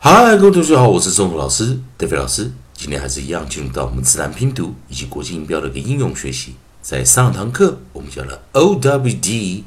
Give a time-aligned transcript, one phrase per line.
[0.00, 2.52] 嗨，各位同学好，我是中图老师德飞老师。
[2.72, 6.54] 今天还是一样进入到我们自然拼读以及国际音标的一个应用学习。
[6.80, 9.64] 在上堂课我们教了 O W D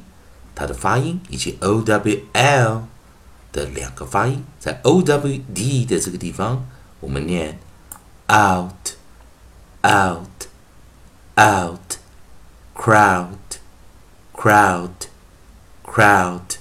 [0.55, 2.83] 它的发音以及 O W L
[3.52, 4.42] 的两个发音。
[4.58, 6.66] 在 O W D 的这个地方，
[7.02, 7.60] 我们念
[8.29, 8.94] out
[9.84, 10.48] out
[11.36, 11.98] out
[12.74, 13.28] crowd
[14.34, 14.92] crowd
[15.86, 16.60] crowd。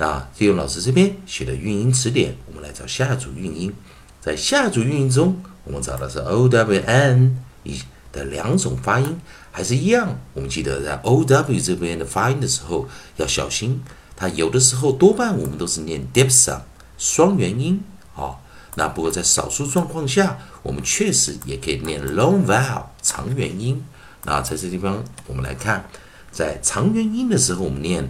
[0.00, 3.70] 那借用老师这边写的韵音词典，我们来找下组韵音。
[4.18, 7.78] 在下组韵音中，我们找的是 o w n 一
[8.10, 9.20] 的两种发音，
[9.52, 10.18] 还是一样。
[10.32, 13.82] 我们记得在 o w 这边的发音的时候要小心，
[14.16, 16.60] 它有的时候多半我们都是念 dip son
[16.96, 17.84] 双元音
[18.16, 18.38] 啊。
[18.76, 23.84] 那不过在少数状况下，我们确实也可以念 long vowel 长元音。
[24.24, 25.84] 那在这地方，我们来看，
[26.32, 28.08] 在长元音的时候，我们念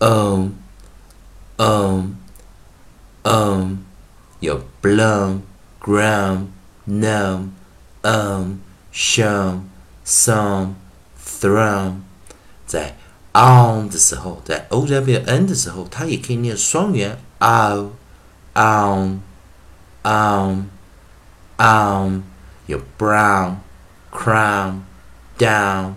[0.00, 0.52] 嗯。
[1.57, 2.17] um,
[3.23, 3.85] um,
[4.39, 5.43] your blum,
[5.79, 6.53] gram,
[6.85, 7.55] num,
[8.03, 8.61] um,
[8.91, 9.69] shum,
[10.05, 10.75] some,
[11.17, 12.01] thrum，
[12.65, 12.95] 在
[13.33, 17.91] on 的时候，在 o w n 的时候，它也可以念双元 o
[18.53, 19.21] on
[20.03, 20.69] on
[21.57, 22.23] on，
[22.65, 23.57] 有 brown,
[24.11, 24.81] crown,
[25.37, 25.93] down,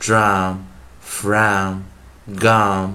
[0.00, 0.58] drum,
[1.04, 1.82] frown,
[2.28, 2.94] gum,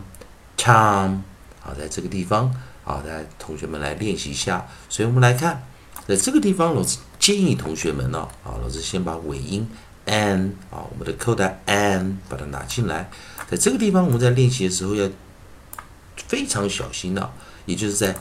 [0.58, 1.24] tom。
[1.67, 4.65] 好，在这个地方，好，来同学们来练习一下。
[4.89, 5.67] 所以我们来看，
[6.07, 9.69] 在这个地方，老师建议同学们呢，啊，老师先把尾音
[10.05, 13.11] n 啊，我们的扣带 n 把它拿进来。
[13.51, 15.11] 在这个地方，我们在练习的时候要
[16.29, 17.33] 非常小心的，
[17.65, 18.15] 也就是在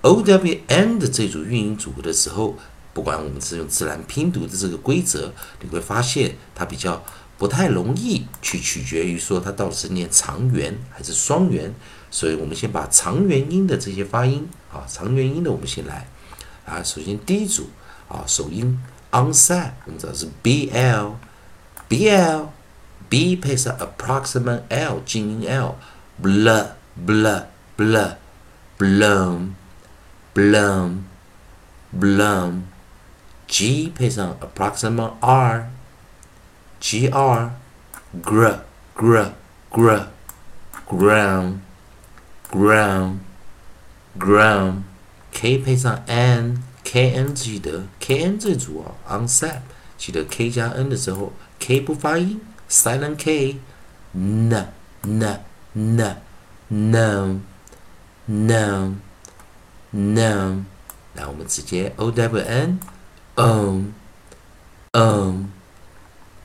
[0.00, 2.56] o w n 的这组韵音组合的时候，
[2.92, 7.04] 不管我们是用自然拼读的这个规则，你会发现它比较
[7.38, 11.72] 不太容易去取决于说它到底是念长元还是双元。
[12.10, 16.06] 所以我们先把长元音的这些发音啊，长元音的我们先来
[16.64, 16.82] 啊。
[16.82, 17.68] 首先第一组
[18.08, 18.80] 啊，首音
[19.10, 21.16] onset，我们知道是 b l
[21.88, 22.50] b l
[23.08, 26.66] b 配上 approximate l 静音 l，bl
[27.06, 27.42] bl
[27.76, 28.16] bl
[28.78, 29.50] blown
[30.34, 31.02] blown
[31.98, 32.62] blown
[33.46, 35.70] g 配上 approximate r
[36.80, 37.52] g r
[38.22, 38.58] gr
[38.94, 39.26] gr
[39.70, 40.02] gr
[40.86, 41.58] ground
[42.51, 43.19] ground
[44.17, 44.83] ground
[45.31, 49.61] k 配上 n，k n 记得 k n 这组啊，onset
[49.97, 54.49] 记得 k 加 n 的时候，k 不发音，silent k，n
[55.01, 55.43] n
[55.73, 56.21] n
[56.69, 57.41] no
[58.25, 58.95] no
[59.91, 60.63] no，
[61.13, 62.79] 来我们直接 o w n
[63.35, 63.93] um
[64.93, 65.45] um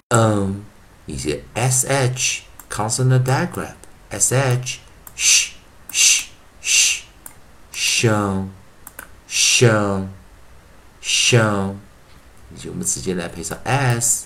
[0.08, 0.62] um，
[1.06, 3.74] 以及 s h consonant diagram
[4.10, 4.80] s h
[5.16, 5.50] sh
[5.93, 6.29] sh
[6.61, 7.03] sh
[7.71, 8.47] show
[9.29, 10.07] show
[11.01, 11.75] show，
[12.53, 14.25] 以及我们直接来配上 s，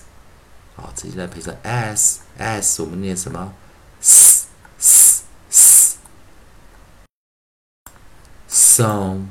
[0.74, 3.52] 好，直接来配上 s s，我们念什么
[4.00, 4.46] ？s
[4.78, 5.98] s s
[8.48, 9.26] song，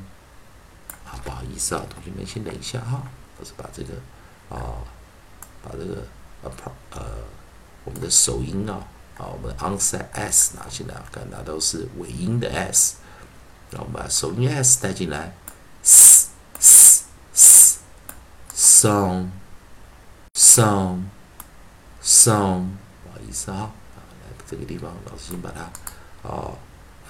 [1.04, 3.02] 啊，不好意思啊，同学们先等一下哈，
[3.38, 3.94] 我是把这个
[4.48, 4.78] 啊，
[5.62, 6.06] 把这个
[6.42, 6.52] 呃
[6.92, 7.04] 呃
[7.84, 8.86] 我们的首音啊。
[9.18, 12.94] 好，我们 onset s 拿进来，看它都是尾音的 s，
[13.68, 15.34] 然后我们把首音 s 带进来
[15.82, 16.28] ，s
[16.60, 17.80] s s
[18.54, 19.30] song
[20.34, 21.02] song
[22.00, 22.68] song，
[23.02, 25.68] 不好意思啊，来这个地方，老师先把它
[26.22, 26.56] 哦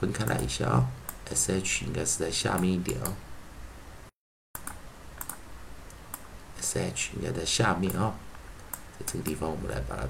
[0.00, 0.88] 分开来一下啊
[1.30, 3.12] ，s h 应该是在下面一点啊
[6.62, 8.14] ，s h 应该在下面啊，
[8.98, 10.08] 在这个地方我们来把它。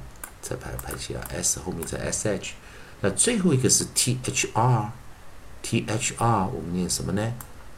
[0.48, 2.54] 再排排起来，s 后面再 s h，
[3.02, 7.34] 那最后一个是 t h r，t h r 我们念什么呢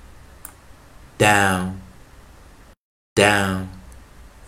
[1.18, 1.80] Down.
[3.16, 3.68] Down.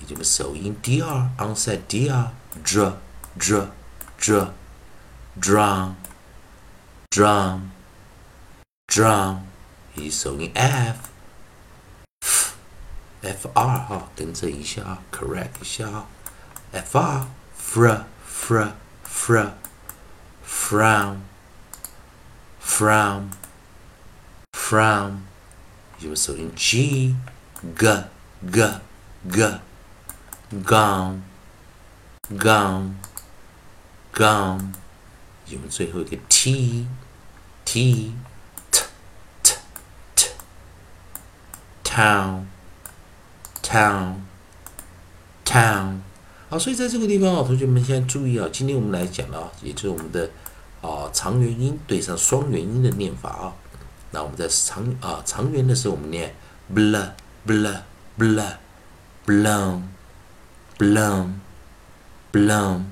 [0.07, 0.77] D R sauyin.
[0.81, 1.31] DR.
[1.37, 2.31] Onset DR.
[2.63, 2.95] Dr.
[3.37, 3.71] Dr.
[4.19, 4.53] Dr.
[5.37, 5.97] Drum.
[7.11, 7.73] Drum.
[8.87, 9.50] Drum.
[9.96, 11.10] 以及首音 F
[13.22, 16.06] F R 哈，等这一下啊，correct 一下啊，
[16.72, 17.28] F R
[17.60, 18.72] fr fr
[19.08, 19.52] fr
[20.48, 21.18] frown
[22.64, 23.32] frown
[24.54, 25.18] frown，
[26.00, 27.16] 也就是首音 G
[27.76, 28.04] G
[28.52, 28.80] g
[29.32, 29.60] g
[30.64, 31.22] gone
[32.30, 32.94] gone
[34.14, 34.74] gone，
[35.48, 36.88] 用最后一个 t
[37.64, 38.14] t t
[41.91, 42.45] Town
[43.63, 44.15] town
[45.45, 45.99] town。
[46.49, 50.31] 好，所以在这个地方啊，同学们现在注意啊，今天我们来讲啊，也就是我们的
[50.81, 53.53] 啊长元音对上双元音的念法啊。
[54.13, 56.35] 那我们在长啊长元的时候，我们念
[56.73, 56.97] bl
[57.47, 57.75] bl。
[58.19, 58.39] bl
[59.25, 59.89] blown,
[60.77, 61.41] blown,
[62.33, 62.91] blown.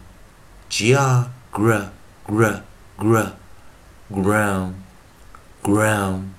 [0.71, 1.91] Gr, gr,
[2.27, 2.63] gr,
[2.97, 3.27] gr,
[4.09, 4.75] ground,
[5.63, 6.33] ground,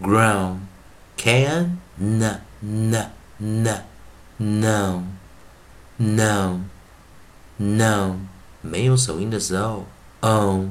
[0.00, 0.65] ground.
[1.16, 3.10] Can, n, n,
[3.40, 3.84] n,
[4.38, 5.06] não,
[5.98, 6.64] não,
[7.58, 8.20] não.
[8.62, 9.86] Males são ainda so.
[10.22, 10.70] On,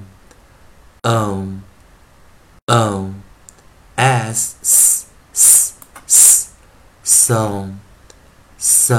[1.04, 1.62] on,
[2.70, 3.14] on.
[3.98, 5.76] s s, s,
[6.06, 6.52] s.
[7.04, 7.76] São,
[8.60, 8.94] s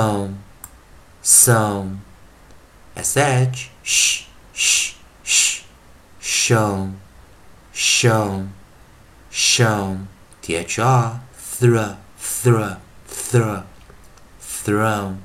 [1.22, 2.00] são.
[2.96, 3.52] SH, é
[3.82, 5.64] sh, sh, sh.
[6.18, 6.94] Chão,
[7.72, 8.48] chão,
[9.30, 10.08] chão.
[10.48, 11.20] É THR,
[11.55, 13.63] thr, thr, thr,
[14.39, 15.21] thrown,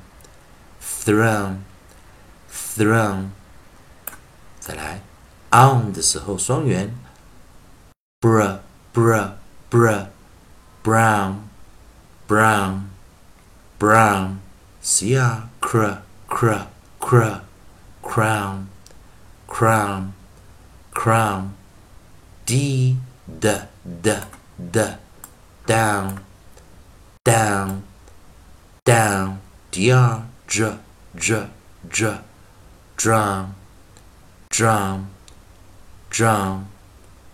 [0.79, 1.63] thrown,
[2.49, 3.31] thrown.
[4.59, 5.01] 再来，
[5.51, 6.93] on 的时候双元，
[8.19, 8.57] br,
[8.93, 9.31] br,
[9.69, 10.07] br,
[10.83, 11.47] brown
[12.27, 12.89] brown,
[13.79, 14.39] brown,
[14.81, 16.67] cia, cr, cr,
[16.99, 17.41] cr,
[18.01, 18.67] crown,
[19.47, 20.13] crown,
[20.91, 21.53] crown,
[22.45, 22.97] d,
[23.39, 23.49] d,
[24.01, 24.17] d,
[24.57, 24.97] d,
[25.66, 26.24] down,
[27.24, 27.84] down,
[28.84, 30.78] down, dr, j,
[31.16, 31.46] j,
[31.88, 32.18] j,
[32.96, 33.54] drum,
[34.50, 35.10] drum,
[36.10, 36.68] drum,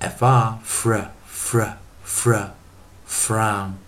[0.01, 0.95] fr, fr,
[1.25, 1.63] fr,
[2.05, 2.35] fr,
[3.05, 3.79] frown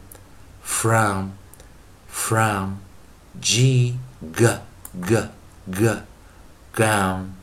[0.70, 1.36] frown,
[2.06, 2.80] frown,
[3.38, 3.98] g,
[4.32, 4.46] g,
[5.06, 5.16] g,
[5.70, 5.98] g,
[6.72, 7.34] gown,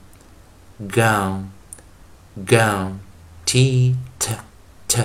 [0.88, 1.52] gown,
[2.44, 3.00] gown,
[3.46, 4.34] t, t,
[4.88, 5.04] t,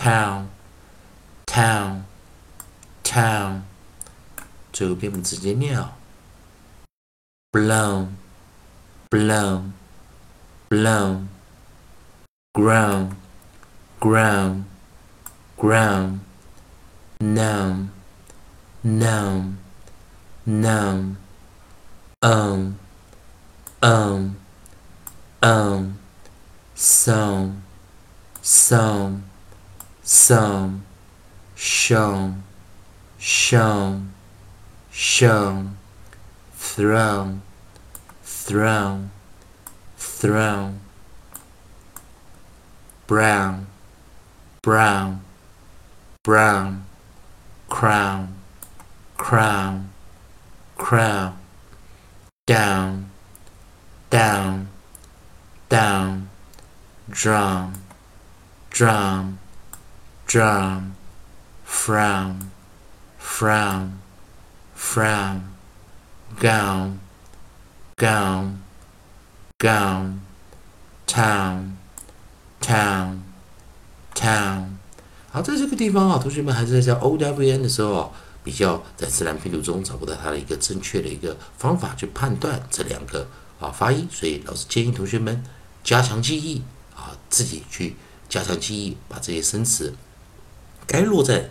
[0.00, 0.48] town,
[1.46, 2.02] town,
[3.02, 3.62] town，
[4.72, 5.96] 最后边我们直接念啊，
[7.52, 8.08] blown,
[9.10, 9.72] blown,
[10.68, 11.28] blown,
[12.52, 13.14] ground,
[13.98, 14.64] ground,
[15.56, 16.20] ground
[17.18, 17.90] noun,
[18.82, 19.56] noun,
[20.44, 21.16] noun,
[22.20, 22.78] um,
[23.82, 24.36] um,
[25.42, 25.98] um,
[26.74, 27.62] some,
[28.42, 29.22] some,
[30.11, 30.83] some,
[31.55, 32.43] shown,
[33.17, 34.11] shown,
[34.91, 35.77] shown,
[36.53, 37.41] thrown,
[38.21, 39.11] thrown,
[39.95, 40.81] thrown,
[43.07, 43.67] brown,
[44.61, 45.21] brown,
[46.23, 46.85] brown.
[47.71, 48.35] Crown,
[49.15, 49.93] crown,
[50.75, 51.37] crown,
[52.45, 53.09] down,
[54.09, 54.67] down,
[55.69, 56.29] down,
[57.09, 57.73] drum,
[58.69, 59.39] drum,
[60.31, 60.93] drum,
[61.67, 62.37] frown,
[63.19, 63.99] frown,
[64.73, 65.41] frown,
[66.39, 66.99] gown,
[67.97, 68.61] gown,
[69.59, 70.21] gown,
[71.05, 71.75] town,
[72.61, 73.19] town,
[74.15, 74.77] town.
[75.29, 78.09] 好，在这个地方啊，同学们还是在教 O W N 的时候啊，
[78.41, 83.27] 比较在自然拼读中找不到它的一个正确的一个方法去判断这两个
[83.59, 85.43] 啊发音，所以老师建议同学们
[85.83, 86.63] 加强记忆
[86.95, 87.97] 啊，自己去
[88.29, 89.93] 加强记忆，把这些生词
[90.91, 91.49] 该落在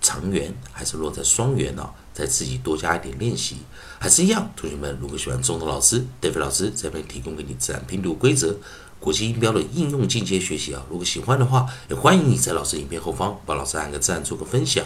[0.00, 3.56] 长元还是落在双元啊，再自己多加一点练习。
[3.98, 8.56] 还是一样，同学们，如果喜欢中头老师、David 老师这边提供给你自然拼读规则、
[9.00, 14.84] 国际音标的应用进阶学习啊，如果喜欢的话，也欢迎你在老师影片后方帮老师按个赞，做个分享。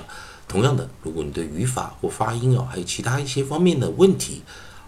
[0.48, 4.42] 同样的，如果你对语法或发音哦，还有其他一些方面的问题，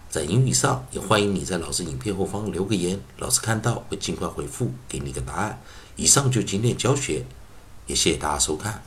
[0.09, 5.61] 在英语上，也欢迎你在老师影片后方留个言，老师看到会尽快回复，给你个答案。
[5.97, 7.23] 以上就今天教学，
[7.85, 8.81] 也谢谢大家收看。